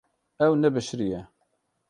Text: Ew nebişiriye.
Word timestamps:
Ew 0.45 0.53
nebişiriye. 0.61 1.19